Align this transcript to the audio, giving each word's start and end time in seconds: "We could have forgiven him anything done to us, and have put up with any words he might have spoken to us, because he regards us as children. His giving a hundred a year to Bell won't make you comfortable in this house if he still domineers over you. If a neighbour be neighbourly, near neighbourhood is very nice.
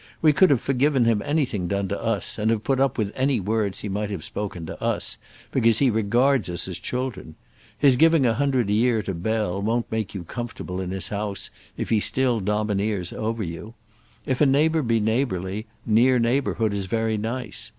"We 0.19 0.33
could 0.33 0.49
have 0.49 0.61
forgiven 0.61 1.05
him 1.05 1.21
anything 1.23 1.67
done 1.67 1.87
to 1.89 2.01
us, 2.01 2.39
and 2.39 2.49
have 2.49 2.63
put 2.63 2.79
up 2.79 2.97
with 2.97 3.11
any 3.15 3.39
words 3.39 3.81
he 3.81 3.87
might 3.87 4.09
have 4.09 4.23
spoken 4.23 4.65
to 4.65 4.83
us, 4.83 5.19
because 5.51 5.77
he 5.77 5.91
regards 5.91 6.49
us 6.49 6.67
as 6.67 6.79
children. 6.79 7.35
His 7.77 7.97
giving 7.97 8.25
a 8.25 8.33
hundred 8.33 8.71
a 8.71 8.73
year 8.73 9.03
to 9.03 9.13
Bell 9.13 9.61
won't 9.61 9.91
make 9.91 10.15
you 10.15 10.23
comfortable 10.23 10.81
in 10.81 10.89
this 10.89 11.09
house 11.09 11.51
if 11.77 11.89
he 11.91 11.99
still 11.99 12.39
domineers 12.39 13.13
over 13.13 13.43
you. 13.43 13.75
If 14.25 14.41
a 14.41 14.47
neighbour 14.47 14.81
be 14.81 14.99
neighbourly, 14.99 15.67
near 15.85 16.17
neighbourhood 16.17 16.73
is 16.73 16.87
very 16.87 17.17
nice. 17.19 17.69